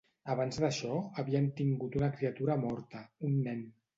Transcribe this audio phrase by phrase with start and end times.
[0.35, 3.65] Abans d'això, havien tingut una criatura morta, un nen.